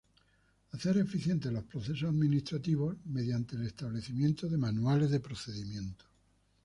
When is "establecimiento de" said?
3.67-4.57